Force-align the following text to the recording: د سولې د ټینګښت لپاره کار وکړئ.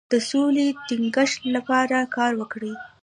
د 0.11 0.13
سولې 0.29 0.65
د 0.73 0.77
ټینګښت 0.87 1.39
لپاره 1.55 1.97
کار 2.15 2.31
وکړئ. 2.41 2.73